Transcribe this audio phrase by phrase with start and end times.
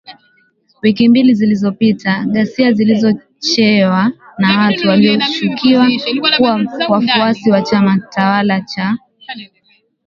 [0.83, 5.85] Wiki mbili zilizopita, ghasia zilizochochewa na watu wanaoshukiwa
[6.37, 8.97] kuwa wafuasi wa chama tawala cha